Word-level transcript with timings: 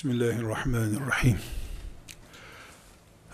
Bismillahirrahmanirrahim. 0.00 1.38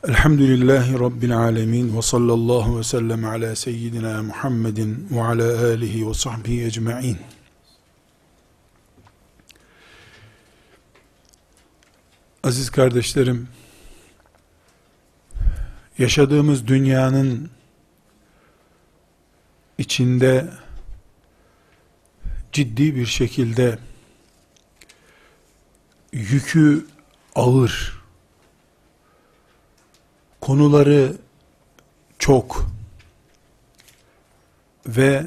Elhamdülillahi 0.08 0.98
Rabbil 0.98 1.38
alemin 1.38 1.96
ve 1.96 2.02
sallallahu 2.02 2.78
ve 2.78 2.82
sellem 2.84 3.24
ala 3.24 3.56
seyyidina 3.56 4.22
Muhammedin 4.22 5.08
ve 5.10 5.22
ala 5.22 5.66
alihi 5.66 6.08
ve 6.08 6.14
sahbihi 6.14 6.64
ecma'in. 6.64 7.18
Aziz 12.42 12.70
kardeşlerim, 12.70 13.48
yaşadığımız 15.98 16.66
dünyanın 16.66 17.50
içinde 19.78 20.50
ciddi 22.52 22.96
bir 22.96 23.06
şekilde 23.06 23.78
yükü 26.16 26.86
ağır, 27.34 28.02
konuları 30.40 31.16
çok 32.18 32.70
ve 34.86 35.26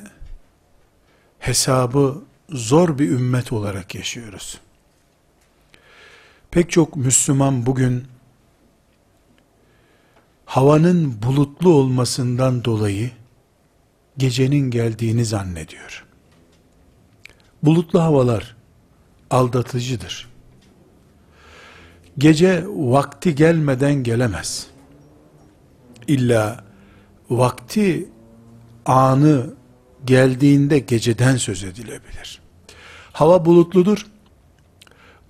hesabı 1.39 2.23
zor 2.49 2.99
bir 2.99 3.09
ümmet 3.09 3.51
olarak 3.51 3.95
yaşıyoruz. 3.95 4.59
Pek 6.51 6.71
çok 6.71 6.95
Müslüman 6.95 7.65
bugün 7.65 8.07
havanın 10.45 11.21
bulutlu 11.23 11.73
olmasından 11.73 12.63
dolayı 12.63 13.11
gecenin 14.17 14.71
geldiğini 14.71 15.25
zannediyor. 15.25 16.05
Bulutlu 17.63 18.01
havalar 18.01 18.55
aldatıcıdır. 19.29 20.28
Gece 22.19 22.63
vakti 22.67 23.35
gelmeden 23.35 23.93
gelemez. 23.93 24.67
İlla 26.07 26.63
vakti 27.29 28.09
anı 28.85 29.53
geldiğinde 30.05 30.79
geceden 30.79 31.37
söz 31.37 31.63
edilebilir. 31.63 32.41
Hava 33.11 33.45
bulutludur. 33.45 34.05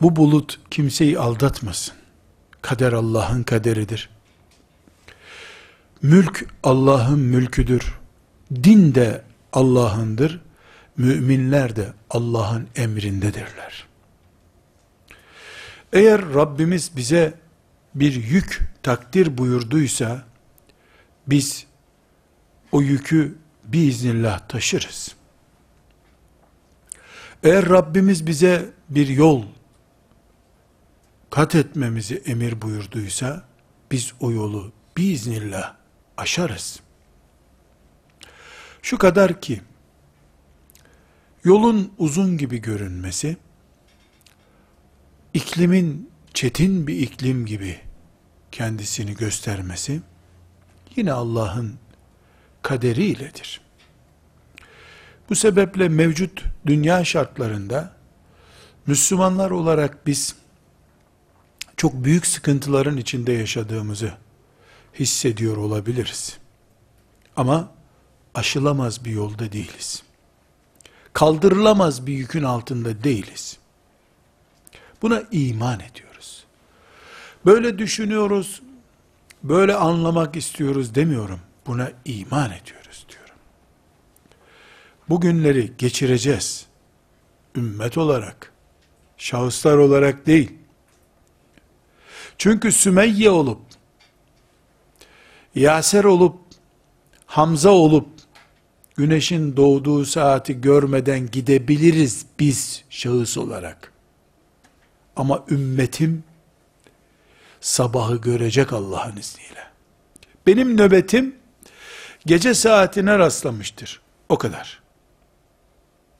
Bu 0.01 0.15
bulut 0.15 0.59
kimseyi 0.71 1.19
aldatmasın. 1.19 1.95
Kader 2.61 2.93
Allah'ın 2.93 3.43
kaderidir. 3.43 4.09
Mülk 6.01 6.45
Allah'ın 6.63 7.19
mülküdür. 7.19 7.99
Din 8.63 8.95
de 8.95 9.23
Allah'ındır. 9.53 10.41
Müminler 10.97 11.75
de 11.75 11.93
Allah'ın 12.09 12.67
emrindedirler. 12.75 13.88
Eğer 15.93 16.33
Rabbimiz 16.33 16.91
bize 16.95 17.33
bir 17.95 18.23
yük 18.23 18.61
takdir 18.83 19.37
buyurduysa, 19.37 20.23
biz 21.27 21.65
o 22.71 22.81
yükü 22.81 23.37
biiznillah 23.63 24.47
taşırız. 24.47 25.15
Eğer 27.43 27.69
Rabbimiz 27.69 28.27
bize 28.27 28.69
bir 28.89 29.07
yol 29.07 29.45
kat 31.29 31.55
etmemizi 31.55 32.21
emir 32.25 32.61
buyurduysa, 32.61 33.43
biz 33.91 34.13
o 34.19 34.31
yolu 34.31 34.71
biiznillah 34.97 35.75
aşarız. 36.17 36.79
Şu 38.81 38.97
kadar 38.97 39.41
ki, 39.41 39.61
yolun 41.43 41.93
uzun 41.97 42.37
gibi 42.37 42.57
görünmesi, 42.57 43.37
iklimin 45.33 46.09
çetin 46.33 46.87
bir 46.87 46.97
iklim 46.97 47.45
gibi 47.45 47.79
kendisini 48.51 49.13
göstermesi, 49.13 50.01
yine 50.95 51.11
Allah'ın 51.11 51.75
kaderiyledir. 52.61 53.61
Bu 55.29 55.35
sebeple 55.35 55.89
mevcut 55.89 56.43
dünya 56.65 57.05
şartlarında, 57.05 57.93
Müslümanlar 58.87 59.51
olarak 59.51 60.07
biz, 60.07 60.35
çok 61.77 62.03
büyük 62.03 62.25
sıkıntıların 62.25 62.97
içinde 62.97 63.31
yaşadığımızı 63.31 64.13
hissediyor 64.99 65.57
olabiliriz. 65.57 66.37
Ama 67.35 67.71
aşılamaz 68.35 69.05
bir 69.05 69.11
yolda 69.11 69.51
değiliz. 69.51 70.03
Kaldırılamaz 71.13 72.07
bir 72.07 72.13
yükün 72.13 72.43
altında 72.43 73.03
değiliz. 73.03 73.57
Buna 75.01 75.23
iman 75.31 75.79
ediyoruz. 75.79 76.45
Böyle 77.45 77.79
düşünüyoruz, 77.79 78.61
böyle 79.43 79.75
anlamak 79.75 80.35
istiyoruz 80.35 80.95
demiyorum. 80.95 81.39
Buna 81.67 81.91
iman 82.05 82.51
ediyoruz 82.51 83.05
diyorum. 83.09 83.35
Bu 85.09 85.21
günleri 85.21 85.71
geçireceğiz. 85.77 86.65
Ümmet 87.55 87.97
olarak, 87.97 88.53
şahıslar 89.17 89.77
olarak 89.77 90.25
değil. 90.25 90.51
Çünkü 92.37 92.71
Sümeyye 92.71 93.29
olup, 93.29 93.61
Yaser 95.55 96.03
olup, 96.03 96.39
Hamza 97.25 97.69
olup, 97.69 98.07
güneşin 98.95 99.57
doğduğu 99.57 100.05
saati 100.05 100.61
görmeden 100.61 101.31
gidebiliriz 101.31 102.25
biz 102.39 102.83
şahıs 102.89 103.37
olarak. 103.37 103.93
Ama 105.19 105.45
ümmetim 105.49 106.23
sabahı 107.61 108.17
görecek 108.17 108.73
Allah'ın 108.73 109.17
izniyle. 109.17 109.67
Benim 110.47 110.77
nöbetim 110.77 111.35
gece 112.25 112.53
saatine 112.53 113.19
rastlamıştır. 113.19 114.01
O 114.29 114.37
kadar. 114.37 114.81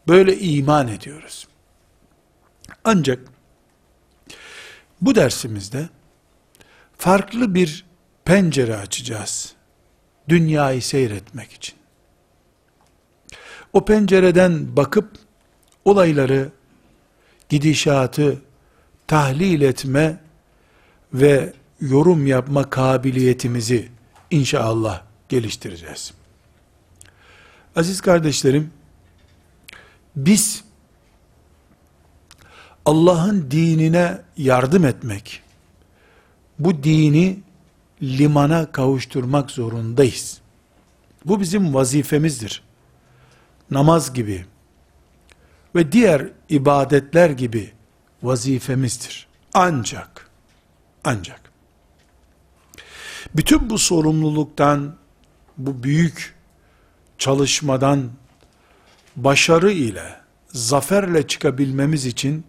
Böyle 0.07 0.39
iman 0.39 0.87
ediyoruz. 0.87 1.47
Ancak 2.83 3.19
bu 5.01 5.15
dersimizde 5.15 5.89
farklı 6.97 7.55
bir 7.55 7.85
pencere 8.25 8.77
açacağız. 8.77 9.53
Dünyayı 10.29 10.81
seyretmek 10.81 11.51
için. 11.53 11.75
O 13.73 13.85
pencereden 13.85 14.75
bakıp 14.75 15.11
olayları, 15.85 16.51
gidişatı 17.49 18.48
tahlil 19.09 19.61
etme 19.61 20.17
ve 21.13 21.53
yorum 21.81 22.27
yapma 22.27 22.69
kabiliyetimizi 22.69 23.89
inşallah 24.31 25.01
geliştireceğiz. 25.29 26.13
Aziz 27.75 28.01
kardeşlerim, 28.01 28.71
biz 30.15 30.63
Allah'ın 32.85 33.51
dinine 33.51 34.21
yardım 34.37 34.85
etmek, 34.85 35.41
bu 36.59 36.83
dini 36.83 37.39
limana 38.01 38.71
kavuşturmak 38.71 39.51
zorundayız. 39.51 40.41
Bu 41.25 41.39
bizim 41.39 41.73
vazifemizdir. 41.73 42.63
Namaz 43.71 44.13
gibi 44.13 44.45
ve 45.75 45.91
diğer 45.91 46.27
ibadetler 46.49 47.29
gibi 47.29 47.78
vazifemizdir. 48.23 49.27
Ancak, 49.53 50.29
ancak, 51.03 51.51
bütün 53.35 53.69
bu 53.69 53.77
sorumluluktan, 53.77 54.95
bu 55.57 55.83
büyük 55.83 56.35
çalışmadan, 57.17 58.09
başarı 59.15 59.71
ile, 59.71 60.15
zaferle 60.47 61.27
çıkabilmemiz 61.27 62.05
için, 62.05 62.45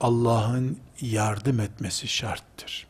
Allah'ın 0.00 0.78
yardım 1.00 1.60
etmesi 1.60 2.08
şarttır. 2.08 2.86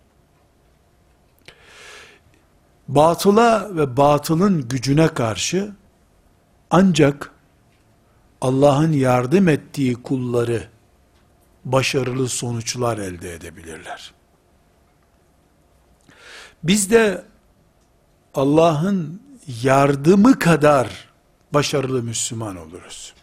Batıla 2.89 3.77
ve 3.77 3.97
batılın 3.97 4.69
gücüne 4.69 5.09
karşı, 5.09 5.73
ancak, 6.71 7.31
Allah'ın 8.41 8.93
yardım 8.93 9.49
ettiği 9.49 9.95
kulları, 9.95 10.69
başarılı 11.67 12.29
sonuçlar 12.29 12.99
elde 12.99 13.35
edebilirler. 13.35 14.13
Biz 16.63 16.91
de 16.91 17.25
Allah'ın 18.35 19.23
yardımı 19.63 20.39
kadar 20.39 21.09
başarılı 21.53 22.03
Müslüman 22.03 22.57
oluruz. 22.57 23.15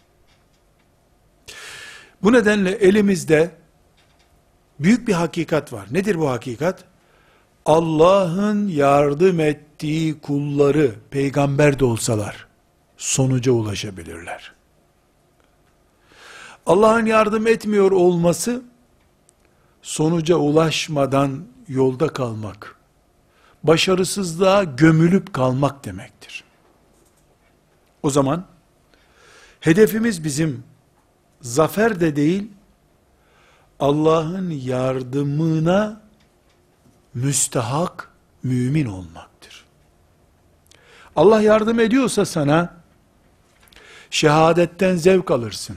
Bu 2.22 2.32
nedenle 2.32 2.70
elimizde 2.70 3.50
büyük 4.80 5.08
bir 5.08 5.12
hakikat 5.12 5.72
var. 5.72 5.86
Nedir 5.90 6.18
bu 6.18 6.30
hakikat? 6.30 6.84
Allah'ın 7.66 8.68
yardım 8.68 9.40
ettiği 9.40 10.20
kulları 10.20 10.94
peygamber 11.10 11.78
de 11.78 11.84
olsalar 11.84 12.46
sonuca 12.96 13.52
ulaşabilirler. 13.52 14.52
Allah'ın 16.66 17.06
yardım 17.06 17.46
etmiyor 17.46 17.90
olması 17.92 18.62
sonuca 19.82 20.36
ulaşmadan 20.36 21.44
yolda 21.68 22.08
kalmak, 22.08 22.76
başarısızlığa 23.62 24.64
gömülüp 24.64 25.32
kalmak 25.32 25.84
demektir. 25.84 26.44
O 28.02 28.10
zaman 28.10 28.44
hedefimiz 29.60 30.24
bizim 30.24 30.64
zafer 31.40 32.00
de 32.00 32.16
değil, 32.16 32.50
Allah'ın 33.80 34.50
yardımına 34.50 36.00
müstahak 37.14 38.10
mümin 38.42 38.86
olmaktır. 38.86 39.64
Allah 41.16 41.40
yardım 41.42 41.80
ediyorsa 41.80 42.24
sana, 42.24 42.74
şehadetten 44.10 44.96
zevk 44.96 45.30
alırsın. 45.30 45.76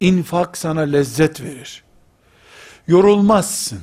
İnfak 0.00 0.58
sana 0.58 0.80
lezzet 0.80 1.42
verir. 1.42 1.84
Yorulmazsın. 2.88 3.80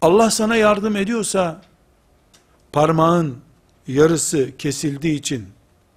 Allah 0.00 0.30
sana 0.30 0.56
yardım 0.56 0.96
ediyorsa, 0.96 1.62
parmağın 2.72 3.38
yarısı 3.86 4.56
kesildiği 4.58 5.14
için, 5.14 5.48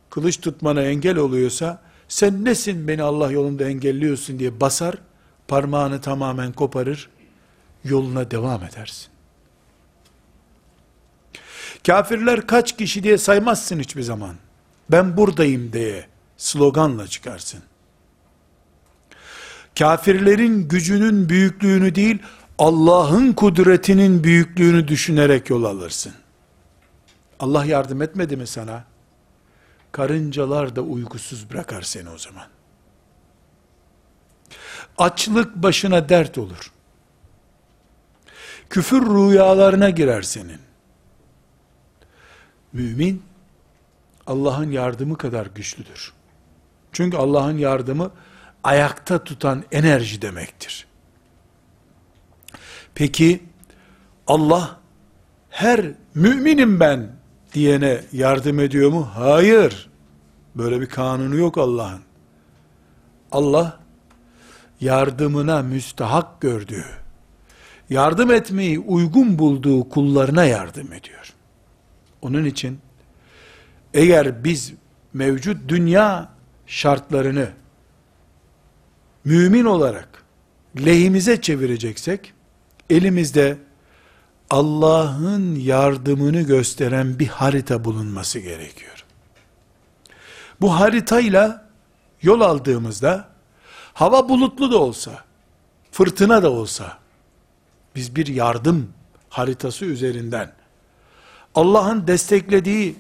kılıç 0.10 0.42
tutmana 0.42 0.82
engel 0.82 1.18
oluyorsa, 1.18 1.82
sen 2.08 2.46
nesin 2.46 2.88
beni 2.88 3.04
Allah 3.04 3.32
yolunda 3.32 3.64
engelliyorsun 3.70 4.40
diye 4.40 4.60
basar, 4.62 4.96
parmağını 5.48 6.02
tamamen 6.02 6.52
koparır, 6.52 7.10
yoluna 7.84 8.32
devam 8.32 8.64
edersin. 8.64 9.08
Kafirler 11.88 12.48
kaç 12.48 12.78
kişi 12.78 13.04
diye 13.04 13.18
saymazsın 13.18 13.80
hiçbir 13.80 14.02
zaman. 14.02 14.36
Ben 14.92 15.18
buradayım 15.18 15.74
diye 15.74 16.08
sloganla 16.38 17.08
çıkarsın. 17.08 17.64
Kafirlerin 19.80 20.68
gücünün 20.68 21.30
büyüklüğünü 21.30 21.96
değil, 21.96 22.20
Allah'ın 22.58 23.34
kudretinin 23.34 24.24
büyüklüğünü 24.24 24.88
düşünerek 24.88 25.50
yol 25.50 25.64
alırsın. 25.64 26.14
Allah 27.40 27.66
yardım 27.66 28.02
etmedi 28.02 28.38
mi 28.38 28.48
sana? 28.48 28.84
Karıncalar 29.92 30.76
da 30.76 30.82
uykusuz 30.82 31.50
bırakar 31.50 31.82
seni 31.82 32.10
o 32.10 32.18
zaman. 32.18 32.48
Açlık 34.98 35.56
başına 35.56 36.10
dert 36.10 36.38
olur. 36.38 36.72
Küfür 38.70 39.02
rüyalarına 39.02 39.90
girer 39.90 40.22
senin. 40.22 40.60
Mümin, 42.74 43.24
Allah'ın 44.28 44.72
yardımı 44.72 45.18
kadar 45.18 45.46
güçlüdür. 45.46 46.15
Çünkü 46.96 47.18
Allah'ın 47.18 47.58
yardımı, 47.58 48.12
ayakta 48.64 49.24
tutan 49.24 49.64
enerji 49.72 50.22
demektir. 50.22 50.88
Peki, 52.96 53.44
Allah, 54.28 54.80
her 55.50 55.86
müminim 56.14 56.80
ben 56.80 57.12
diyene 57.54 58.02
yardım 58.12 58.60
ediyor 58.60 58.92
mu? 58.92 59.10
Hayır. 59.14 59.90
Böyle 60.56 60.82
bir 60.82 60.86
kanunu 60.86 61.36
yok 61.36 61.58
Allah'ın. 61.58 62.02
Allah, 63.32 63.80
yardımına 64.82 65.62
müstahak 65.62 66.42
gördüğü, 66.42 66.86
yardım 67.90 68.32
etmeyi 68.32 68.80
uygun 68.80 69.40
bulduğu 69.40 69.90
kullarına 69.90 70.46
yardım 70.46 70.94
ediyor. 70.94 71.34
Onun 72.22 72.46
için, 72.46 72.80
eğer 73.94 74.44
biz 74.44 74.74
mevcut 75.14 75.70
dünya 75.70 76.35
şartlarını 76.68 77.50
mümin 79.26 79.66
olarak 79.66 80.24
lehimize 80.86 81.42
çevireceksek, 81.42 82.34
elimizde 82.90 83.58
Allah'ın 84.50 85.56
yardımını 85.56 86.42
gösteren 86.42 87.20
bir 87.20 87.28
harita 87.28 87.84
bulunması 87.84 88.40
gerekiyor. 88.40 89.06
Bu 90.62 90.80
haritayla 90.80 91.70
yol 92.22 92.42
aldığımızda, 92.42 93.28
hava 93.94 94.30
bulutlu 94.30 94.72
da 94.72 94.78
olsa, 94.78 95.24
fırtına 95.92 96.44
da 96.44 96.52
olsa, 96.52 96.98
biz 97.96 98.16
bir 98.16 98.28
yardım 98.28 98.90
haritası 99.30 99.86
üzerinden, 99.86 100.52
Allah'ın 101.56 102.08
desteklediği 102.08 102.96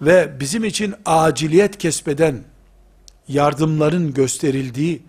ve 0.00 0.40
bizim 0.40 0.64
için 0.64 0.94
aciliyet 1.04 1.78
kesbeden 1.78 2.44
yardımların 3.28 4.14
gösterildiği 4.14 5.02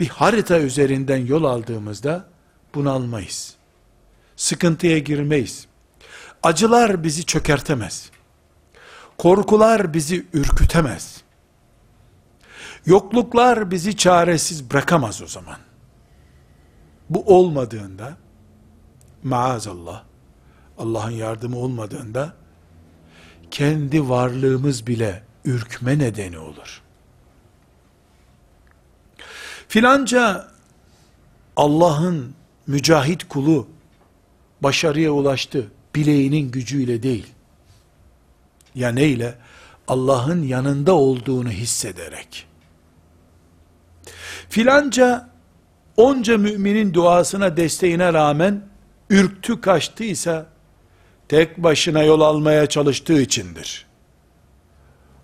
bir 0.00 0.08
harita 0.08 0.60
üzerinden 0.60 1.26
yol 1.26 1.44
aldığımızda 1.44 2.28
bunalmayız. 2.74 3.54
Sıkıntıya 4.36 4.98
girmeyiz. 4.98 5.66
Acılar 6.42 7.04
bizi 7.04 7.24
çökertemez. 7.24 8.10
Korkular 9.18 9.94
bizi 9.94 10.26
ürkütemez. 10.32 11.22
Yokluklar 12.86 13.70
bizi 13.70 13.96
çaresiz 13.96 14.70
bırakamaz 14.70 15.22
o 15.22 15.26
zaman. 15.26 15.56
Bu 17.10 17.36
olmadığında 17.36 18.16
maazallah 19.22 20.02
Allah'ın 20.78 21.10
yardımı 21.10 21.58
olmadığında 21.58 22.34
kendi 23.50 24.08
varlığımız 24.08 24.86
bile 24.86 25.22
ürkme 25.44 25.98
nedeni 25.98 26.38
olur. 26.38 26.83
Filanca 29.74 30.48
Allah'ın 31.56 32.34
mücahit 32.66 33.28
kulu 33.28 33.68
başarıya 34.60 35.10
ulaştı 35.10 35.66
bileğinin 35.94 36.50
gücüyle 36.50 37.02
değil. 37.02 37.26
Ya 38.74 38.88
neyle? 38.88 39.34
Allah'ın 39.88 40.42
yanında 40.42 40.94
olduğunu 40.94 41.50
hissederek. 41.50 42.46
Filanca 44.48 45.28
onca 45.96 46.38
müminin 46.38 46.94
duasına 46.94 47.56
desteğine 47.56 48.12
rağmen 48.12 48.62
ürktü 49.10 49.60
kaçtıysa 49.60 50.46
tek 51.28 51.58
başına 51.58 52.02
yol 52.02 52.20
almaya 52.20 52.66
çalıştığı 52.66 53.20
içindir. 53.20 53.86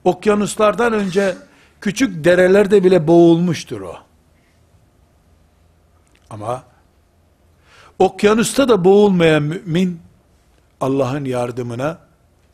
Okyanuslardan 0.04 0.92
önce 0.92 1.36
küçük 1.80 2.24
derelerde 2.24 2.84
bile 2.84 3.06
boğulmuştur 3.08 3.80
o. 3.80 4.09
Ama 6.30 6.64
okyanusta 7.98 8.68
da 8.68 8.84
boğulmayan 8.84 9.42
mümin 9.42 10.00
Allah'ın 10.80 11.24
yardımına 11.24 11.98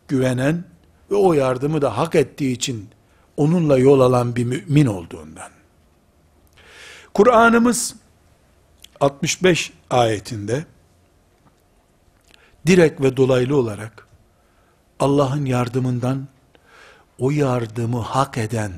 güvenen 0.09 0.64
ve 1.11 1.14
o 1.14 1.33
yardımı 1.33 1.83
da 1.83 1.99
hak 1.99 2.14
ettiği 2.14 2.52
için 2.52 2.88
onunla 3.37 3.78
yol 3.78 4.00
alan 4.00 4.37
bir 4.37 4.45
mümin 4.45 4.87
olduğundan. 4.87 5.50
Kur'an'ımız 7.14 7.97
65 9.00 9.73
ayetinde 9.90 10.64
direkt 12.66 13.00
ve 13.00 13.16
dolaylı 13.16 13.56
olarak 13.56 14.06
Allah'ın 15.00 15.45
yardımından 15.45 16.28
o 17.18 17.30
yardımı 17.30 18.00
hak 18.00 18.38
eden 18.38 18.73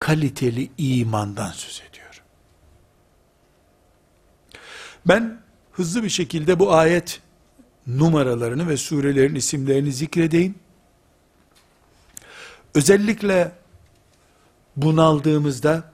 kaliteli 0.00 0.70
imandan 0.78 1.50
söz 1.50 1.82
ediyor. 1.90 1.95
Ben 5.06 5.40
hızlı 5.72 6.02
bir 6.02 6.08
şekilde 6.08 6.58
bu 6.58 6.74
ayet 6.74 7.20
numaralarını 7.86 8.68
ve 8.68 8.76
surelerin 8.76 9.34
isimlerini 9.34 9.92
zikredeyim. 9.92 10.54
Özellikle 12.74 13.52
bunaldığımızda 14.76 15.84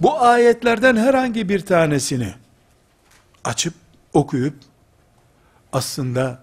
bu 0.00 0.20
ayetlerden 0.20 0.96
herhangi 0.96 1.48
bir 1.48 1.66
tanesini 1.66 2.34
açıp 3.44 3.74
okuyup 4.12 4.54
aslında 5.72 6.42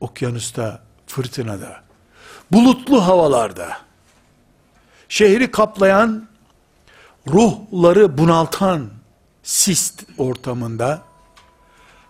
okyanusta, 0.00 0.82
fırtınada, 1.06 1.82
bulutlu 2.52 3.06
havalarda, 3.06 3.78
şehri 5.08 5.50
kaplayan, 5.50 6.28
ruhları 7.28 8.18
bunaltan 8.18 8.99
sist 9.50 10.04
ortamında, 10.18 11.02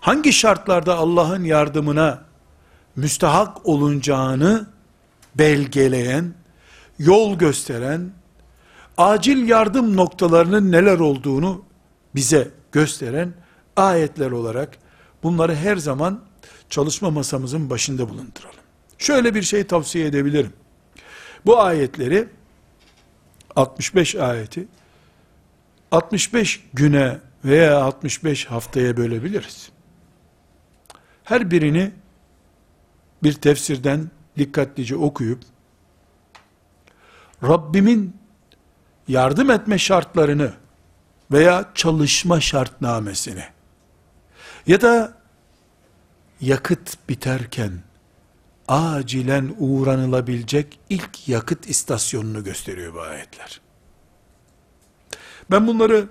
hangi 0.01 0.33
şartlarda 0.33 0.97
Allah'ın 0.97 1.45
yardımına 1.45 2.23
müstahak 2.97 3.67
olunacağını 3.67 4.67
belgeleyen, 5.35 6.35
yol 6.99 7.39
gösteren, 7.39 8.11
acil 8.97 9.49
yardım 9.49 9.97
noktalarının 9.97 10.73
neler 10.73 10.99
olduğunu 10.99 11.65
bize 12.15 12.51
gösteren 12.73 13.35
ayetler 13.77 14.31
olarak 14.31 14.79
bunları 15.23 15.55
her 15.55 15.77
zaman 15.77 16.21
çalışma 16.71 17.11
masamızın 17.11 17.71
başında 17.71 18.09
bulunduralım. 18.09 18.61
Şöyle 18.99 19.35
bir 19.35 19.43
şey 19.43 19.67
tavsiye 19.67 20.07
edebilirim. 20.07 20.53
Bu 21.47 21.61
ayetleri 21.61 22.29
65 23.57 24.15
ayeti 24.15 24.69
65 25.91 26.65
güne 26.73 27.30
veya 27.45 27.83
65 27.83 28.47
haftaya 28.47 28.97
bölebiliriz. 28.97 29.71
Her 31.25 31.51
birini 31.51 31.93
bir 33.23 33.33
tefsirden 33.33 34.11
dikkatlice 34.39 34.97
okuyup 34.97 35.43
Rabbimin 37.43 38.17
yardım 39.09 39.51
etme 39.51 39.79
şartlarını 39.79 40.53
veya 41.33 41.71
çalışma 41.75 42.41
şartnamesini 42.41 43.45
ya 44.67 44.81
da 44.81 45.13
yakıt 46.41 47.09
biterken 47.09 47.73
acilen 48.69 49.55
uğranılabilecek 49.59 50.81
ilk 50.89 51.29
yakıt 51.29 51.69
istasyonunu 51.71 52.45
gösteriyor 52.45 52.95
bu 52.95 53.01
ayetler. 53.01 53.61
Ben 55.51 55.67
bunları 55.67 56.09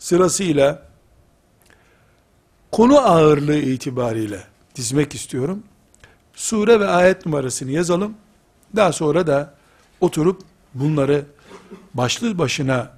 sırasıyla 0.00 0.82
konu 2.72 2.98
ağırlığı 2.98 3.58
itibariyle 3.58 4.44
dizmek 4.74 5.14
istiyorum. 5.14 5.62
Sure 6.34 6.80
ve 6.80 6.88
ayet 6.88 7.26
numarasını 7.26 7.70
yazalım. 7.70 8.14
Daha 8.76 8.92
sonra 8.92 9.26
da 9.26 9.54
oturup 10.00 10.42
bunları 10.74 11.24
başlı 11.94 12.38
başına 12.38 12.92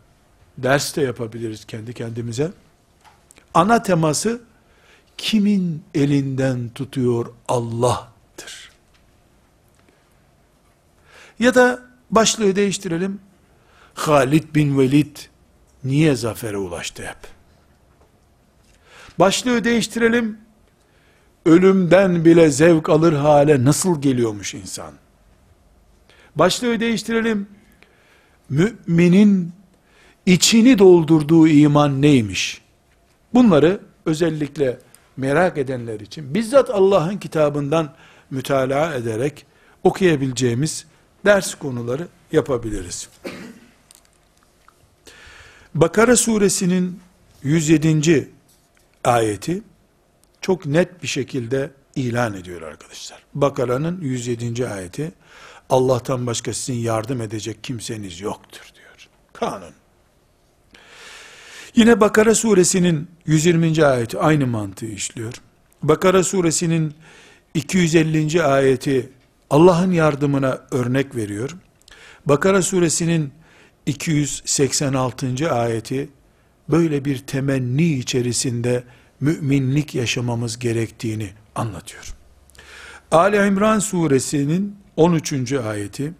ders 0.58 0.96
de 0.96 1.02
yapabiliriz 1.02 1.64
kendi 1.64 1.94
kendimize. 1.94 2.52
Ana 3.54 3.82
teması 3.82 4.40
kimin 5.18 5.84
elinden 5.94 6.68
tutuyor 6.68 7.26
Allah'tır. 7.48 8.70
Ya 11.38 11.54
da 11.54 11.82
başlığı 12.10 12.56
değiştirelim. 12.56 13.20
Halid 13.94 14.54
bin 14.54 14.78
Velid 14.78 15.16
niye 15.84 16.16
zafere 16.16 16.56
ulaştı 16.56 17.02
hep? 17.02 17.16
Başlığı 19.18 19.64
değiştirelim. 19.64 20.38
Ölümden 21.46 22.24
bile 22.24 22.50
zevk 22.50 22.88
alır 22.88 23.12
hale 23.12 23.64
nasıl 23.64 24.02
geliyormuş 24.02 24.54
insan? 24.54 24.92
Başlığı 26.36 26.80
değiştirelim. 26.80 27.46
Müminin 28.48 29.52
içini 30.26 30.78
doldurduğu 30.78 31.48
iman 31.48 32.02
neymiş? 32.02 32.62
Bunları 33.34 33.80
özellikle 34.06 34.78
merak 35.16 35.58
edenler 35.58 36.00
için 36.00 36.34
bizzat 36.34 36.70
Allah'ın 36.70 37.16
kitabından 37.16 37.94
mütalaa 38.30 38.94
ederek 38.94 39.46
okuyabileceğimiz 39.84 40.86
ders 41.24 41.54
konuları 41.54 42.08
yapabiliriz. 42.32 43.08
Bakara 45.74 46.16
suresinin 46.16 47.00
107. 47.42 48.28
ayeti 49.04 49.62
çok 50.40 50.66
net 50.66 51.02
bir 51.02 51.08
şekilde 51.08 51.70
ilan 51.96 52.34
ediyor 52.34 52.62
arkadaşlar. 52.62 53.22
Bakara'nın 53.34 54.00
107. 54.00 54.68
ayeti 54.68 55.12
Allah'tan 55.70 56.26
başka 56.26 56.52
sizin 56.52 56.78
yardım 56.80 57.20
edecek 57.20 57.64
kimseniz 57.64 58.20
yoktur 58.20 58.70
diyor. 58.74 59.08
Kanun. 59.32 59.74
Yine 61.76 62.00
Bakara 62.00 62.34
suresinin 62.34 63.08
120. 63.26 63.84
ayeti 63.84 64.18
aynı 64.18 64.46
mantığı 64.46 64.86
işliyor. 64.86 65.34
Bakara 65.82 66.24
suresinin 66.24 66.94
250. 67.54 68.42
ayeti 68.42 69.12
Allah'ın 69.50 69.92
yardımına 69.92 70.60
örnek 70.70 71.16
veriyor. 71.16 71.56
Bakara 72.26 72.62
suresinin 72.62 73.32
286. 73.86 75.52
ayeti 75.52 76.08
böyle 76.68 77.04
bir 77.04 77.18
temenni 77.18 77.92
içerisinde 77.92 78.84
müminlik 79.20 79.94
yaşamamız 79.94 80.58
gerektiğini 80.58 81.30
anlatıyor. 81.54 82.14
Ali 83.10 83.46
İmran 83.46 83.78
suresinin 83.78 84.76
13. 84.96 85.52
ayeti 85.52 86.12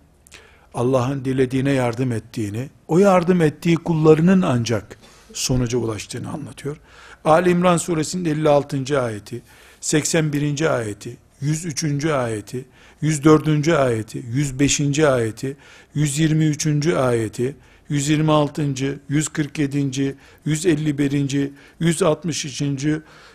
Allah'ın 0.75 1.25
dilediğine 1.25 1.73
yardım 1.73 2.13
ettiğini, 2.13 2.69
o 2.89 2.99
yardım 2.99 3.41
ettiği 3.41 3.77
kullarının 3.77 4.43
ancak 4.43 4.99
sonuca 5.33 5.79
ulaştığını 5.79 6.31
anlatıyor. 6.31 6.77
Ali 7.25 7.51
İmran 7.51 7.77
suresinin 7.77 8.25
56. 8.25 9.01
ayeti, 9.03 9.43
81. 9.81 10.77
ayeti, 10.77 11.17
103. 11.41 12.05
ayeti, 12.05 12.65
104. 13.03 13.69
ayeti, 13.69 14.23
105. 14.33 14.99
ayeti, 14.99 15.57
123. 15.95 16.87
ayeti, 16.87 17.57
126. 17.89 19.01
147. 19.09 20.15
151. 20.47 21.51
163. 21.81 22.87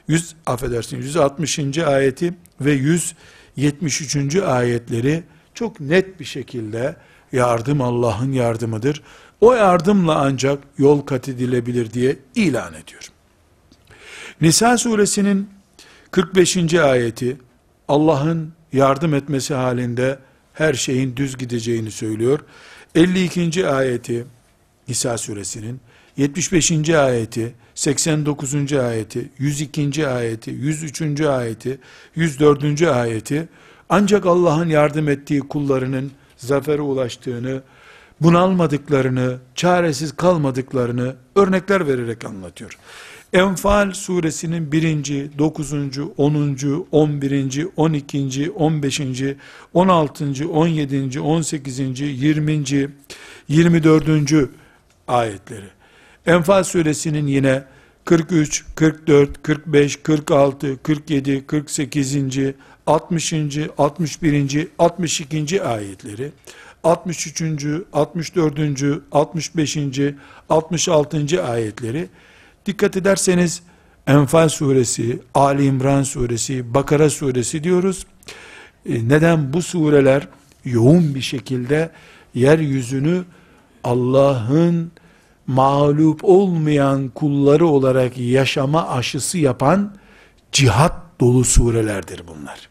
100 0.07 0.35
affedersin 0.45 0.97
160. 0.97 1.77
ayeti 1.77 2.33
ve 2.61 2.71
173. 2.71 4.35
ayetleri 4.35 5.23
çok 5.53 5.79
net 5.79 6.19
bir 6.19 6.25
şekilde 6.25 6.95
yardım 7.31 7.81
Allah'ın 7.81 8.31
yardımıdır. 8.31 9.03
O 9.41 9.53
yardımla 9.53 10.15
ancak 10.15 10.63
yol 10.77 11.01
kat 11.01 11.29
edilebilir 11.29 11.93
diye 11.93 12.15
ilan 12.35 12.73
ediyor. 12.73 13.11
Nisa 14.41 14.77
suresinin 14.77 15.49
45. 16.11 16.73
ayeti 16.73 17.37
Allah'ın 17.87 18.56
yardım 18.73 19.13
etmesi 19.13 19.53
halinde 19.53 20.19
her 20.53 20.73
şeyin 20.73 21.15
düz 21.15 21.37
gideceğini 21.37 21.91
söylüyor. 21.91 22.39
52. 22.95 23.67
ayeti 23.67 24.25
Nisa 24.87 25.17
suresinin 25.17 25.79
75. 26.17 26.89
ayeti, 26.89 27.55
89. 27.75 28.73
ayeti, 28.73 29.29
102. 29.37 30.07
ayeti, 30.07 30.51
103. 30.51 31.21
ayeti, 31.21 31.79
104. 32.15 32.81
ayeti 32.81 33.49
ancak 33.89 34.25
Allah'ın 34.25 34.69
yardım 34.69 35.09
ettiği 35.09 35.39
kullarının 35.39 36.11
zafere 36.37 36.81
ulaştığını, 36.81 37.61
bunalmadıklarını, 38.21 39.37
çaresiz 39.55 40.15
kalmadıklarını 40.15 41.15
örnekler 41.35 41.87
vererek 41.87 42.25
anlatıyor. 42.25 42.77
Enfal 43.37 43.91
suresinin 43.93 44.71
1. 44.71 45.31
9. 45.37 46.13
10. 46.17 46.85
11. 46.91 47.67
12. 47.77 48.51
15. 48.57 49.35
16. 49.73 50.45
17. 50.45 51.19
18. 51.19 51.99
20. 52.21 52.89
24. 53.49 54.49
ayetleri. 55.07 55.67
Enfal 56.25 56.63
suresinin 56.63 57.27
yine 57.27 57.63
43, 58.05 58.65
44, 58.75 59.43
45, 59.43 60.03
46, 60.03 60.77
47, 60.83 61.47
48. 61.47 62.55
60. 62.85 63.65
61. 63.77 64.67
62. 64.77 65.63
ayetleri. 65.63 66.31
63. 66.83 67.65
64. 67.93 69.01
65. 69.11 70.15
66. 70.49 71.39
ayetleri 71.39 72.09
dikkat 72.67 72.97
ederseniz 72.97 73.61
Enfal 74.07 74.49
suresi, 74.49 75.19
Ali 75.33 75.65
İmran 75.65 76.03
suresi, 76.03 76.73
Bakara 76.73 77.09
suresi 77.09 77.63
diyoruz. 77.63 78.05
E, 78.85 79.09
neden 79.09 79.53
bu 79.53 79.61
sureler 79.61 80.27
yoğun 80.65 81.15
bir 81.15 81.21
şekilde 81.21 81.89
yeryüzünü 82.33 83.23
Allah'ın 83.83 84.91
mağlup 85.47 86.19
olmayan 86.23 87.09
kulları 87.09 87.67
olarak 87.67 88.17
yaşama 88.17 88.89
aşısı 88.89 89.37
yapan 89.37 89.95
cihat 90.51 90.93
dolu 91.19 91.43
surelerdir 91.43 92.21
bunlar. 92.27 92.69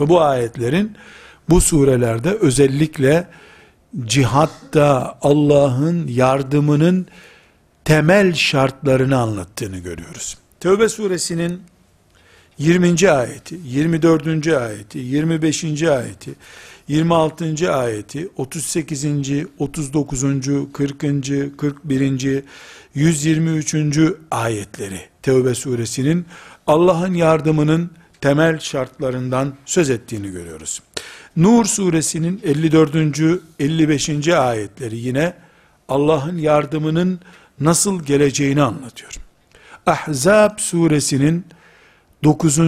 Ve 0.00 0.08
bu 0.08 0.20
ayetlerin 0.20 0.96
bu 1.48 1.60
surelerde 1.60 2.30
özellikle 2.30 3.28
cihatta 4.04 5.18
Allah'ın 5.22 6.06
yardımının 6.08 7.06
temel 7.86 8.34
şartlarını 8.34 9.18
anlattığını 9.18 9.78
görüyoruz. 9.78 10.38
Tevbe 10.60 10.88
suresinin 10.88 11.62
20. 12.58 13.10
ayeti, 13.10 13.58
24. 13.64 14.46
ayeti, 14.46 14.98
25. 14.98 15.82
ayeti, 15.82 16.34
26. 16.88 17.74
ayeti, 17.74 18.28
38. 18.36 19.04
39. 19.58 20.22
40. 20.72 21.00
41. 21.58 22.42
123. 22.94 23.74
ayetleri 24.30 25.00
Tevbe 25.22 25.54
suresinin 25.54 26.26
Allah'ın 26.66 27.14
yardımının 27.14 27.90
temel 28.20 28.58
şartlarından 28.58 29.54
söz 29.66 29.90
ettiğini 29.90 30.30
görüyoruz. 30.30 30.82
Nur 31.36 31.64
suresinin 31.64 32.40
54. 32.44 32.96
55. 33.58 34.28
ayetleri 34.28 34.98
yine 34.98 35.34
Allah'ın 35.88 36.38
yardımının 36.38 37.20
nasıl 37.60 38.02
geleceğini 38.02 38.62
anlatıyor. 38.62 39.12
Ahzab 39.86 40.58
suresinin 40.58 41.46
9. 42.24 42.58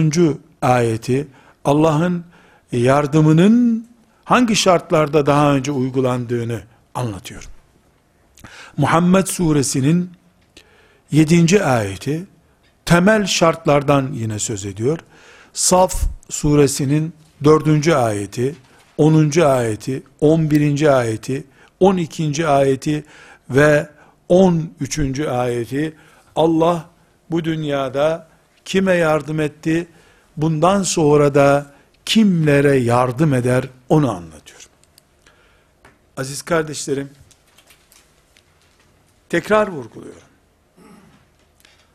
ayeti 0.61 1.27
Allah'ın 1.65 2.25
yardımının 2.71 3.87
hangi 4.25 4.55
şartlarda 4.55 5.25
daha 5.25 5.53
önce 5.53 5.71
uygulandığını 5.71 6.61
anlatıyor. 6.95 7.49
Muhammed 8.77 9.25
suresinin 9.25 10.11
7. 11.11 11.63
ayeti 11.63 12.25
temel 12.85 13.25
şartlardan 13.25 14.09
yine 14.13 14.39
söz 14.39 14.65
ediyor. 14.65 14.99
Saf 15.53 16.03
suresinin 16.29 17.13
4. 17.43 17.87
ayeti, 17.87 18.55
10. 18.97 19.41
ayeti, 19.41 20.03
11. 20.19 20.97
ayeti, 20.97 21.43
12. 21.79 22.47
ayeti 22.47 23.03
ve 23.49 23.89
13. 24.29 25.19
ayeti 25.19 25.95
Allah 26.35 26.89
bu 27.31 27.43
dünyada 27.43 28.27
kime 28.65 28.93
yardım 28.93 29.39
etti, 29.39 29.87
bundan 30.37 30.83
sonra 30.83 31.35
da 31.35 31.73
kimlere 32.05 32.75
yardım 32.75 33.33
eder 33.33 33.69
onu 33.89 34.11
anlatıyor. 34.11 34.69
Aziz 36.17 36.41
kardeşlerim, 36.41 37.09
tekrar 39.29 39.67
vurguluyorum. 39.67 40.21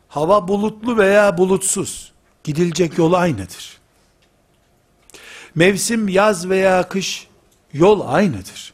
Hava 0.07 0.47
bulutlu 0.47 0.97
veya 0.97 1.37
bulutsuz, 1.37 2.13
gidilecek 2.43 2.97
yol 2.97 3.13
aynıdır. 3.13 3.77
Mevsim 5.55 6.07
yaz 6.07 6.49
veya 6.49 6.89
kış, 6.89 7.27
yol 7.73 8.07
aynıdır. 8.07 8.73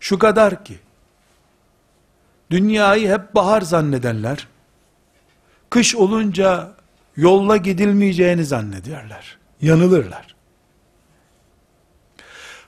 Şu 0.00 0.18
kadar 0.18 0.64
ki, 0.64 0.78
dünyayı 2.50 3.12
hep 3.12 3.34
bahar 3.34 3.60
zannedenler, 3.60 4.46
kış 5.70 5.96
olunca 5.96 6.72
yolla 7.16 7.56
gidilmeyeceğini 7.56 8.44
zannederler. 8.44 9.38
Yanılırlar. 9.62 10.34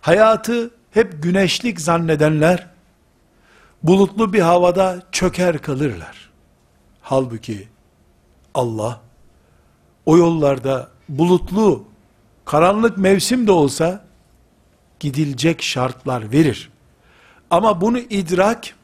Hayatı 0.00 0.70
hep 0.90 1.22
güneşlik 1.22 1.80
zannedenler, 1.80 2.66
bulutlu 3.82 4.32
bir 4.32 4.40
havada 4.40 5.02
çöker 5.12 5.58
kalırlar. 5.58 6.30
Halbuki 7.02 7.68
Allah, 8.54 9.00
o 10.06 10.16
yollarda 10.16 10.88
bulutlu, 11.08 11.84
karanlık 12.44 12.98
mevsim 12.98 13.46
de 13.46 13.52
olsa, 13.52 14.04
gidilecek 15.00 15.62
şartlar 15.62 16.32
verir. 16.32 16.70
Ama 17.50 17.80
bunu 17.80 17.98
idrak, 17.98 18.74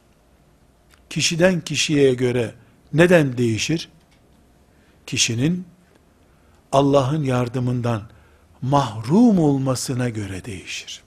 kişiden 1.09 1.61
kişiye 1.61 2.13
göre 2.13 2.53
neden 2.93 3.37
değişir? 3.37 3.89
Kişinin 5.05 5.65
Allah'ın 6.71 7.23
yardımından 7.23 8.01
mahrum 8.61 9.39
olmasına 9.39 10.09
göre 10.09 10.45
değişir. 10.45 11.03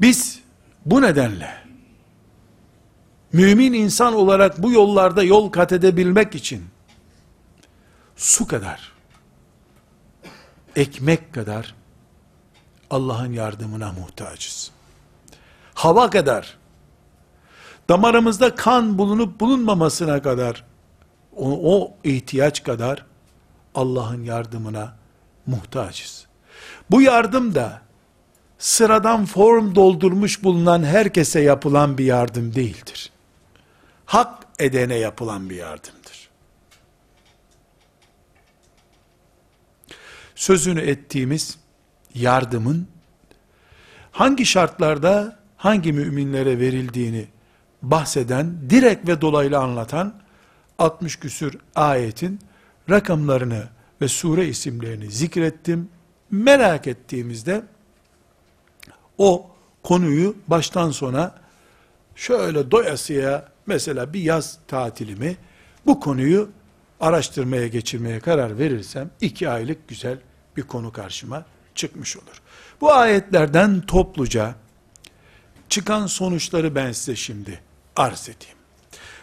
Biz 0.00 0.40
bu 0.86 1.02
nedenle 1.02 1.54
mümin 3.32 3.72
insan 3.72 4.14
olarak 4.14 4.62
bu 4.62 4.72
yollarda 4.72 5.22
yol 5.22 5.50
kat 5.50 5.72
edebilmek 5.72 6.34
için 6.34 6.64
su 8.16 8.46
kadar, 8.46 8.92
ekmek 10.76 11.34
kadar 11.34 11.74
Allah'ın 12.90 13.32
yardımına 13.32 13.92
muhtacız. 13.92 14.70
Hava 15.74 16.10
kadar, 16.10 16.58
damarımızda 17.88 18.54
kan 18.54 18.98
bulunup 18.98 19.40
bulunmamasına 19.40 20.22
kadar, 20.22 20.64
o, 21.36 21.76
o 21.76 21.94
ihtiyaç 22.04 22.62
kadar 22.62 23.04
Allah'ın 23.74 24.24
yardımına 24.24 24.94
muhtacız. 25.46 26.26
Bu 26.90 27.02
yardım 27.02 27.54
da 27.54 27.82
sıradan 28.58 29.26
form 29.26 29.74
doldurmuş 29.74 30.42
bulunan 30.42 30.82
herkese 30.82 31.40
yapılan 31.40 31.98
bir 31.98 32.04
yardım 32.04 32.54
değildir. 32.54 33.12
Hak 34.06 34.46
edene 34.58 34.94
yapılan 34.94 35.50
bir 35.50 35.56
yardımdır. 35.56 36.28
Sözünü 40.34 40.80
ettiğimiz 40.80 41.58
yardımın 42.14 42.88
hangi 44.10 44.46
şartlarda 44.46 45.38
hangi 45.56 45.92
müminlere 45.92 46.58
verildiğini 46.58 47.28
bahseden, 47.82 48.70
direkt 48.70 49.08
ve 49.08 49.20
dolaylı 49.20 49.58
anlatan 49.58 50.14
60 50.78 51.16
küsür 51.16 51.58
ayetin 51.74 52.40
rakamlarını 52.90 53.68
ve 54.00 54.08
sure 54.08 54.48
isimlerini 54.48 55.10
zikrettim. 55.10 55.88
Merak 56.30 56.86
ettiğimizde 56.86 57.62
o 59.18 59.50
konuyu 59.82 60.36
baştan 60.48 60.90
sona 60.90 61.34
şöyle 62.16 62.70
doyasıya 62.70 63.48
mesela 63.66 64.12
bir 64.12 64.20
yaz 64.20 64.58
tatilimi 64.68 65.36
bu 65.86 66.00
konuyu 66.00 66.50
araştırmaya 67.00 67.66
geçirmeye 67.66 68.20
karar 68.20 68.58
verirsem 68.58 69.10
iki 69.20 69.48
aylık 69.48 69.88
güzel 69.88 70.18
bir 70.56 70.62
konu 70.62 70.92
karşıma 70.92 71.44
çıkmış 71.74 72.16
olur. 72.16 72.42
Bu 72.80 72.92
ayetlerden 72.92 73.80
topluca 73.80 74.54
çıkan 75.68 76.06
sonuçları 76.06 76.74
ben 76.74 76.92
size 76.92 77.16
şimdi 77.16 77.60
arz 77.98 78.28
edeyim. 78.28 78.58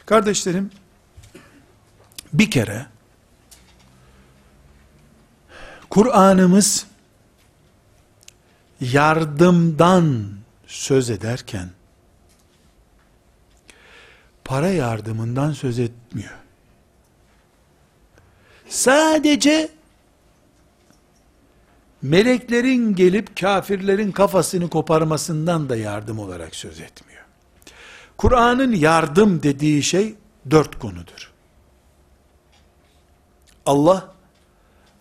Kardeşlerim, 0.05 0.71
bir 2.33 2.51
kere 2.51 2.85
Kur'an'ımız 5.89 6.87
yardımdan 8.81 10.29
söz 10.67 11.09
ederken 11.09 11.69
para 14.45 14.69
yardımından 14.69 15.51
söz 15.51 15.79
etmiyor. 15.79 16.33
Sadece 18.69 19.69
meleklerin 22.01 22.95
gelip 22.95 23.39
kafirlerin 23.41 24.11
kafasını 24.11 24.69
koparmasından 24.69 25.69
da 25.69 25.75
yardım 25.75 26.19
olarak 26.19 26.55
söz 26.55 26.79
etmiyor. 26.79 27.14
Kur'an'ın 28.17 28.73
yardım 28.73 29.43
dediği 29.43 29.83
şey 29.83 30.15
dört 30.51 30.79
konudur. 30.79 31.31
Allah 33.65 34.13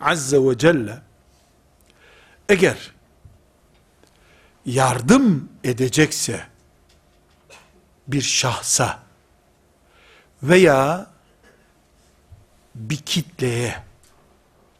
Azze 0.00 0.38
ve 0.38 0.58
Celle 0.58 0.98
eğer 2.48 2.92
yardım 4.66 5.48
edecekse 5.64 6.46
bir 8.08 8.22
şahsa 8.22 8.98
veya 10.42 11.06
bir 12.74 12.96
kitleye, 12.96 13.76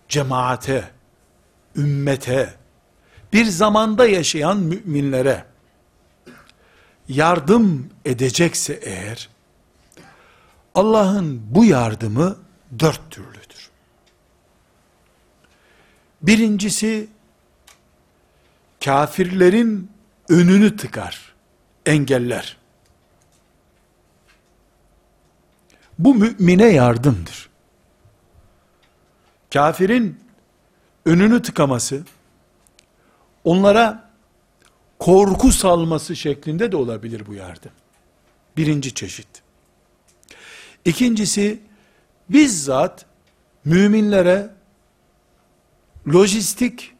cemaate, 0.08 0.90
ümmete, 1.76 2.54
bir 3.32 3.44
zamanda 3.44 4.06
yaşayan 4.06 4.56
müminlere 4.56 5.44
yardım 7.08 7.90
edecekse 8.04 8.72
eğer, 8.72 9.28
Allah'ın 10.74 11.42
bu 11.50 11.64
yardımı 11.64 12.38
dört 12.78 13.10
türlüdür. 13.10 13.70
Birincisi, 16.22 17.08
kafirlerin 18.84 19.90
önünü 20.28 20.76
tıkar, 20.76 21.34
engeller. 21.86 22.56
Bu 25.98 26.14
mümine 26.14 26.66
yardımdır. 26.66 27.48
Kafirin 29.52 30.20
önünü 31.06 31.42
tıkaması, 31.42 32.04
onlara 33.44 34.10
korku 35.04 35.52
salması 35.52 36.16
şeklinde 36.16 36.72
de 36.72 36.76
olabilir 36.76 37.26
bu 37.26 37.34
yardım. 37.34 37.72
Birinci 38.56 38.94
çeşit. 38.94 39.26
İkincisi, 40.84 41.60
bizzat 42.28 43.06
müminlere 43.64 44.50
lojistik 46.08 46.92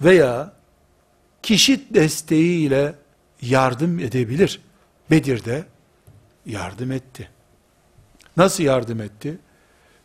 veya 0.00 0.52
kişi 1.42 1.94
desteğiyle 1.94 2.94
yardım 3.42 3.98
edebilir. 3.98 4.60
Bedir'de 5.10 5.64
yardım 6.46 6.92
etti. 6.92 7.30
Nasıl 8.36 8.64
yardım 8.64 9.00
etti? 9.00 9.38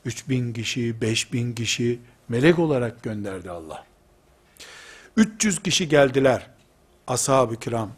3000 0.05 0.53
kişi, 0.53 1.01
5000 1.01 1.53
kişi 1.53 1.99
melek 2.29 2.59
olarak 2.59 3.03
gönderdi 3.03 3.51
Allah. 3.51 3.85
300 5.17 5.63
kişi 5.63 5.89
geldiler. 5.89 6.54
Ashab-ı 7.07 7.55
kiram. 7.55 7.91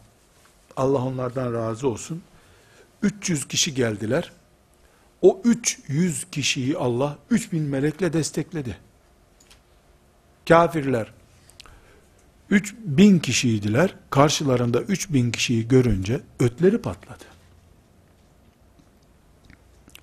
Allah 0.76 1.04
onlardan 1.04 1.54
razı 1.54 1.88
olsun. 1.88 2.22
300 3.02 3.48
kişi 3.48 3.74
geldiler. 3.74 4.32
O 5.22 5.40
300 5.44 6.26
kişiyi 6.32 6.76
Allah 6.76 7.18
3000 7.30 7.62
melekle 7.62 8.12
destekledi. 8.12 8.78
Kafirler 10.48 11.12
3000 12.50 13.18
kişiydiler. 13.18 13.94
Karşılarında 14.10 14.80
3000 14.80 15.30
kişiyi 15.30 15.68
görünce 15.68 16.20
ötleri 16.40 16.82
patladı. 16.82 17.24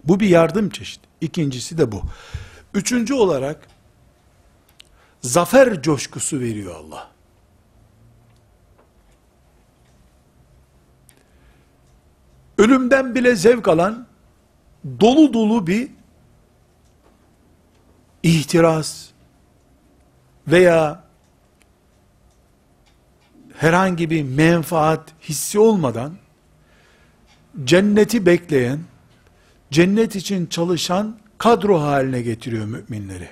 Bu 0.03 0.19
bir 0.19 0.27
yardım 0.29 0.69
çeşidi. 0.69 1.07
İkincisi 1.21 1.77
de 1.77 1.91
bu. 1.91 2.01
Üçüncü 2.73 3.13
olarak 3.13 3.67
zafer 5.21 5.81
coşkusu 5.81 6.39
veriyor 6.39 6.75
Allah. 6.75 7.14
Ölümden 12.65 13.15
bile 13.15 13.35
zevk 13.35 13.67
alan 13.67 14.07
dolu 14.99 15.33
dolu 15.33 15.67
bir 15.67 15.89
ihtiras 18.23 19.07
veya 20.47 21.03
herhangi 23.53 24.09
bir 24.09 24.23
menfaat 24.23 25.13
hissi 25.21 25.59
olmadan 25.59 26.13
cenneti 27.63 28.25
bekleyen, 28.25 28.79
cennet 29.71 30.15
için 30.15 30.45
çalışan 30.45 31.17
kadro 31.37 31.81
haline 31.81 32.21
getiriyor 32.21 32.65
müminleri. 32.65 33.29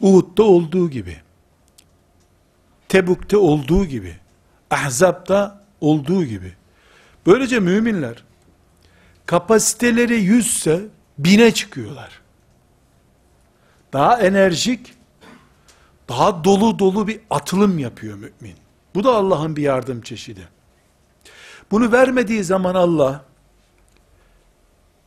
Uhud'da 0.00 0.42
olduğu 0.42 0.90
gibi, 0.90 1.16
Tebuk'te 2.88 3.36
olduğu 3.36 3.84
gibi, 3.84 4.16
Ahzab'da 4.70 5.64
olduğu 5.80 6.24
gibi. 6.24 6.56
Böylece 7.26 7.60
müminler 7.60 8.24
kapasiteleri 9.26 10.14
yüzse 10.14 10.84
bine 11.18 11.54
çıkıyorlar. 11.54 12.20
Daha 13.92 14.20
enerjik, 14.20 14.94
daha 16.08 16.44
dolu 16.44 16.78
dolu 16.78 17.06
bir 17.06 17.20
atılım 17.30 17.78
yapıyor 17.78 18.14
mümin. 18.14 18.56
Bu 18.94 19.04
da 19.04 19.14
Allah'ın 19.14 19.56
bir 19.56 19.62
yardım 19.62 20.00
çeşidi. 20.00 20.48
Bunu 21.70 21.92
vermediği 21.92 22.44
zaman 22.44 22.74
Allah, 22.74 23.24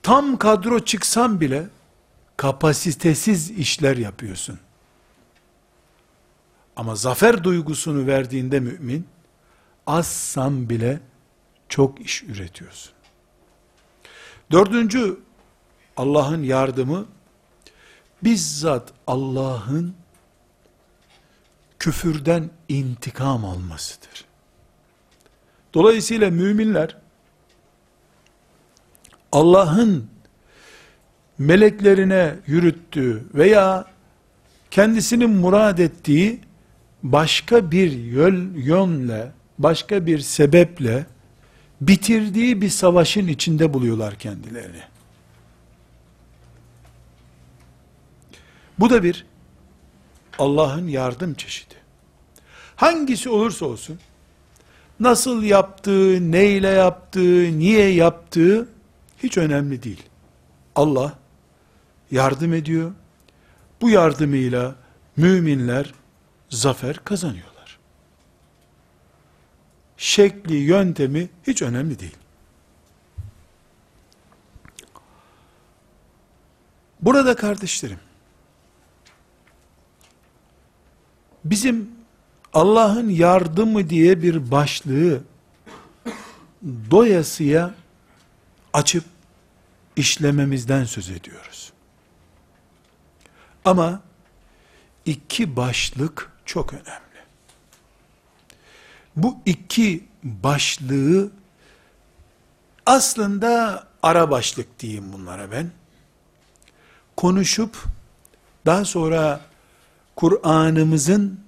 tam 0.04 0.38
kadro 0.38 0.80
çıksan 0.80 1.42
bile, 1.42 1.68
kapasitesiz 2.38 3.52
işler 3.52 3.98
yapıyorsun. 3.98 4.60
Ama 6.76 6.96
zafer 6.96 7.44
duygusunu 7.44 8.08
verdiğinde 8.08 8.60
mümin, 8.60 9.08
azsan 9.88 10.70
bile 10.70 11.00
çok 11.70 12.02
iş 12.02 12.24
üretiyorsun. 12.24 12.94
Dördüncü, 14.52 15.20
Allah'ın 15.98 16.44
yardımı, 16.44 17.06
bizzat 18.24 18.94
Allah'ın 19.08 19.96
küfürden 21.80 22.50
intikam 22.70 23.46
almasıdır. 23.46 24.26
Dolayısıyla 25.74 26.30
müminler 26.30 26.98
Allah'ın 29.32 30.10
meleklerine 31.38 32.36
yürüttüğü 32.48 33.24
veya 33.34 33.86
kendisinin 34.72 35.30
murad 35.30 35.78
ettiği 35.78 36.42
başka 37.04 37.72
bir 37.72 37.92
yönle, 38.56 39.32
başka 39.60 40.06
bir 40.06 40.20
sebeple 40.20 41.06
bitirdiği 41.82 42.62
bir 42.62 42.70
savaşın 42.70 43.28
içinde 43.28 43.74
buluyorlar 43.74 44.16
kendilerini. 44.16 44.82
Bu 48.80 48.90
da 48.90 49.04
bir 49.04 49.26
Allah'ın 50.40 50.88
yardım 50.88 51.34
çeşidi. 51.34 51.76
Hangisi 52.76 53.30
olursa 53.30 53.66
olsun, 53.66 54.00
nasıl 55.00 55.44
yaptığı, 55.44 56.32
neyle 56.32 56.68
yaptığı, 56.68 57.60
niye 57.60 57.88
yaptığı 57.88 58.70
hiç 59.24 59.38
önemli 59.38 59.84
değil. 59.84 60.04
Allah 60.76 61.14
yardım 62.12 62.54
ediyor. 62.54 62.92
Bu 63.82 63.90
yardımıyla 63.90 64.76
müminler 65.18 65.94
zafer 66.50 67.00
kazanıyorlar. 67.04 67.59
Şekli, 70.00 70.56
yöntemi 70.56 71.30
hiç 71.48 71.62
önemli 71.62 72.00
değil. 72.00 72.16
Burada 77.02 77.36
kardeşlerim, 77.36 78.00
bizim 81.46 81.92
Allah'ın 82.54 83.10
yardımı 83.10 83.90
diye 83.90 84.22
bir 84.24 84.52
başlığı 84.52 85.24
doyasıya 86.92 87.74
açıp 88.74 89.04
işlememizden 89.96 90.84
söz 90.84 91.10
ediyoruz. 91.10 91.74
Ama 93.66 94.02
iki 95.06 95.56
başlık 95.56 96.32
çok 96.46 96.74
önemli. 96.74 97.09
Bu 99.16 99.38
iki 99.46 100.04
başlığı 100.24 101.32
aslında 102.86 103.84
ara 104.04 104.32
başlık 104.32 104.80
diyeyim 104.80 105.14
bunlara 105.14 105.52
ben. 105.52 105.72
Konuşup 107.18 107.84
daha 108.66 108.86
sonra 108.86 109.42
Kur'an'ımızın 110.16 111.40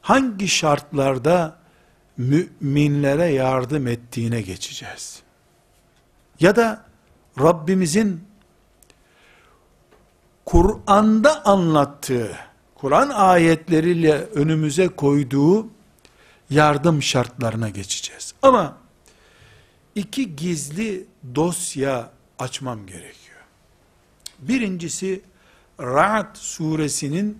hangi 0.00 0.48
şartlarda 0.48 1.56
müminlere 2.16 3.24
yardım 3.24 3.86
ettiğine 3.86 4.42
geçeceğiz. 4.42 5.22
Ya 6.40 6.56
da 6.56 6.84
Rabbimizin 7.40 8.24
Kur'an'da 10.44 11.44
anlattığı, 11.44 12.36
Kur'an 12.74 13.08
ayetleriyle 13.08 14.12
önümüze 14.12 14.88
koyduğu 14.88 15.66
yardım 16.52 17.02
şartlarına 17.02 17.68
geçeceğiz. 17.68 18.34
Ama 18.42 18.78
iki 19.94 20.36
gizli 20.36 21.06
dosya 21.34 22.10
açmam 22.38 22.86
gerekiyor. 22.86 23.38
Birincisi 24.38 25.22
Ra'd 25.80 26.36
suresinin 26.36 27.38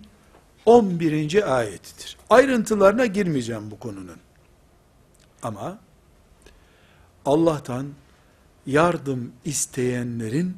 11. 0.65 1.55
ayetidir. 1.57 2.17
Ayrıntılarına 2.29 3.05
girmeyeceğim 3.05 3.71
bu 3.71 3.79
konunun. 3.79 4.19
Ama 5.43 5.79
Allah'tan 7.25 7.87
yardım 8.65 9.31
isteyenlerin 9.45 10.57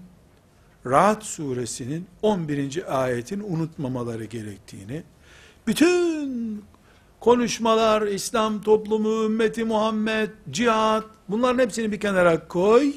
Rahat 0.86 1.24
suresinin 1.24 2.08
11. 2.22 3.04
ayetin 3.04 3.40
unutmamaları 3.40 4.26
gerektiğini, 4.26 5.04
bütün 5.68 6.64
konuşmalar, 7.26 8.02
İslam 8.02 8.62
toplumu, 8.62 9.24
ümmeti 9.24 9.64
Muhammed, 9.64 10.30
cihat, 10.52 11.04
bunların 11.30 11.60
hepsini 11.60 11.92
bir 11.92 12.00
kenara 12.00 12.48
koy, 12.48 12.94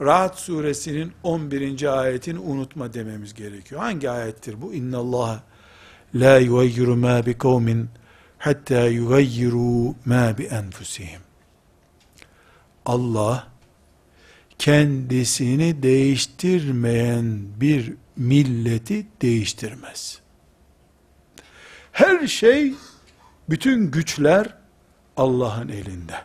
Rahat 0.00 0.38
suresinin 0.38 1.12
11. 1.22 2.00
ayetini 2.00 2.38
unutma 2.38 2.94
dememiz 2.94 3.34
gerekiyor. 3.34 3.80
Hangi 3.80 4.10
ayettir 4.10 4.62
bu? 4.62 4.74
İnna 4.74 4.98
Allah 4.98 5.42
la 6.14 6.38
yugayyiru 6.38 6.96
ma 6.96 7.26
bi 7.26 7.38
kavmin 7.38 7.88
hatta 8.38 8.86
yugayyiru 8.86 9.94
ma 10.04 10.38
bi 10.38 10.44
enfusihim. 10.44 11.20
Allah 12.86 13.46
kendisini 14.58 15.82
değiştirmeyen 15.82 17.38
bir 17.60 17.94
milleti 18.16 19.06
değiştirmez. 19.22 20.27
Her 21.98 22.26
şey, 22.26 22.74
bütün 23.50 23.90
güçler 23.90 24.54
Allah'ın 25.16 25.68
elinde. 25.68 26.24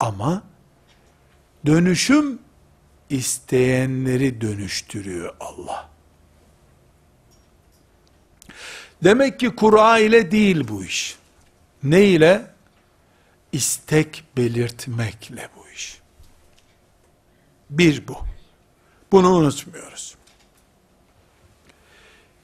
Ama 0.00 0.42
dönüşüm 1.66 2.38
isteyenleri 3.10 4.40
dönüştürüyor 4.40 5.36
Allah. 5.40 5.90
Demek 9.04 9.40
ki 9.40 9.56
Kur'a 9.56 9.98
ile 9.98 10.30
değil 10.30 10.68
bu 10.68 10.84
iş. 10.84 11.16
Ne 11.82 12.04
ile? 12.04 12.50
İstek 13.52 14.24
belirtmekle 14.36 15.48
bu 15.56 15.68
iş. 15.68 16.00
Bir 17.70 18.08
bu. 18.08 18.16
Bunu 19.12 19.30
unutmuyoruz. 19.30 20.14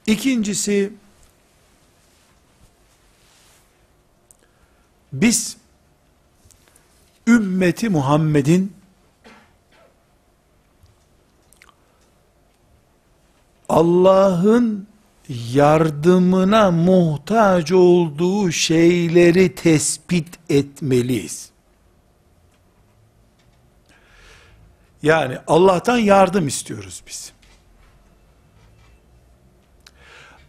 İkincisi, 0.05 0.93
biz 5.13 5.57
ümmeti 7.27 7.89
Muhammed'in 7.89 8.73
Allah'ın 13.69 14.87
yardımına 15.29 16.71
muhtaç 16.71 17.71
olduğu 17.71 18.51
şeyleri 18.51 19.55
tespit 19.55 20.39
etmeliyiz. 20.49 21.51
Yani 25.03 25.37
Allah'tan 25.47 25.97
yardım 25.97 26.47
istiyoruz 26.47 27.03
biz. 27.07 27.33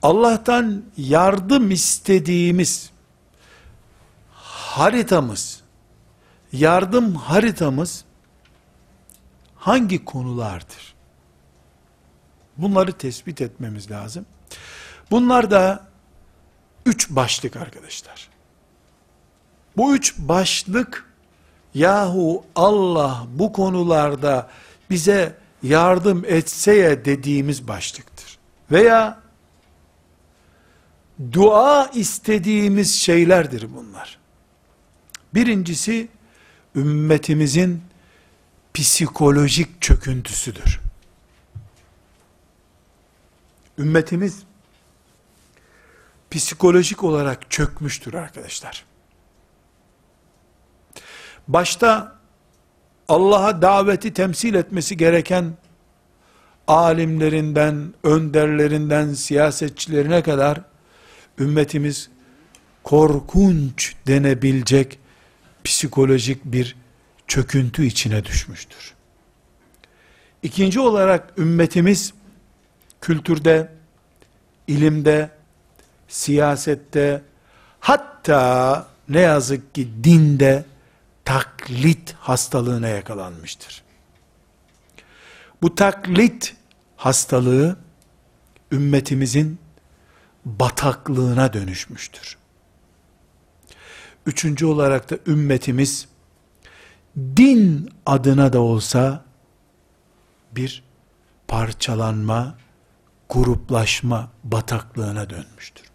Allah'tan 0.03 0.83
yardım 0.97 1.71
istediğimiz 1.71 2.92
haritamız, 4.73 5.61
yardım 6.53 7.15
haritamız 7.15 8.05
hangi 9.57 10.05
konulardır? 10.05 10.95
Bunları 12.57 12.93
tespit 12.93 13.41
etmemiz 13.41 13.91
lazım. 13.91 14.27
Bunlar 15.11 15.51
da 15.51 15.87
üç 16.87 17.11
başlık 17.11 17.57
arkadaşlar. 17.57 18.29
Bu 19.77 19.95
üç 19.97 20.19
başlık 20.19 21.07
yahu 21.75 22.45
Allah 22.57 23.27
bu 23.29 23.53
konularda 23.53 24.51
bize 24.91 25.37
yardım 25.63 26.25
etseye 26.25 27.05
dediğimiz 27.05 27.69
başlıktır. 27.69 28.39
Veya 28.71 29.21
dua 31.33 31.87
istediğimiz 31.87 32.95
şeylerdir 32.95 33.67
bunlar. 33.77 34.22
Birincisi 35.35 36.09
ümmetimizin 36.77 37.83
psikolojik 38.75 39.83
çöküntüsüdür. 39.83 40.81
Ümmetimiz 43.79 44.43
psikolojik 46.31 47.05
olarak 47.05 47.51
çökmüştür 47.51 48.15
arkadaşlar. 48.15 48.85
Başta 51.49 52.17
Allah'a 53.09 53.63
daveti 53.63 54.15
temsil 54.15 54.55
etmesi 54.55 54.97
gereken 54.97 55.57
alimlerinden, 56.69 57.95
önderlerinden, 58.05 59.15
siyasetçilerine 59.15 60.23
kadar 60.23 60.61
ümmetimiz 61.39 62.11
korkunç 62.83 63.95
denebilecek 64.07 64.99
psikolojik 65.65 66.45
bir 66.45 66.77
çöküntü 67.27 67.87
içine 67.87 68.25
düşmüştür. 68.25 68.95
İkinci 70.43 70.81
olarak 70.81 71.39
ümmetimiz 71.39 72.15
kültürde, 73.01 73.73
ilimde, 74.67 75.31
siyasette, 76.09 77.23
hatta 77.81 78.87
ne 79.09 79.21
yazık 79.21 79.75
ki 79.75 79.89
dinde 80.05 80.65
taklit 81.25 82.13
hastalığına 82.13 82.89
yakalanmıştır. 82.89 83.83
Bu 85.63 85.75
taklit 85.75 86.57
hastalığı 86.97 87.77
ümmetimizin 88.73 89.59
bataklığına 90.45 91.53
dönüşmüştür. 91.53 92.42
Üçüncü 94.27 94.67
olarak 94.67 95.11
da 95.11 95.19
ümmetimiz 95.27 96.09
din 97.17 97.91
adına 98.07 98.53
da 98.53 98.61
olsa 98.61 99.25
bir 100.53 100.83
parçalanma, 101.49 102.59
gruplaşma 103.29 104.31
bataklığına 104.45 105.31
dönmüştür. 105.31 105.87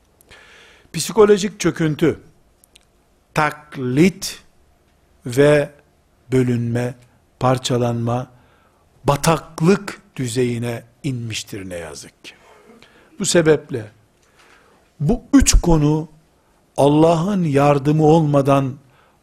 Psikolojik 0.93 1.59
çöküntü, 1.59 2.19
taklit 3.33 4.43
ve 5.25 5.71
bölünme, 6.31 6.95
parçalanma, 7.39 8.27
bataklık 9.03 10.01
düzeyine 10.15 10.83
inmiştir 11.03 11.69
ne 11.69 11.75
yazık 11.75 12.23
ki. 12.23 12.33
Bu 13.19 13.25
sebeple 13.25 13.91
bu 14.99 15.23
üç 15.33 15.61
konu 15.61 16.09
Allah'ın 16.77 17.43
yardımı 17.43 18.05
olmadan 18.05 18.73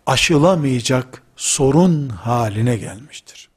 aşılamayacak 0.07 1.23
sorun 1.37 2.09
haline 2.09 2.77
gelmiştir. 2.77 3.49